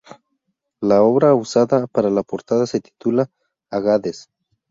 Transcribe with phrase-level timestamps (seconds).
[0.81, 3.29] La obra usada para la portada se titula
[3.69, 4.29] "Agadez".